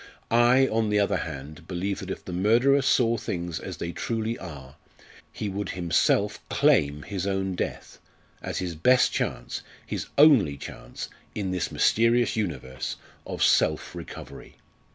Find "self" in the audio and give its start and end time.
13.43-13.93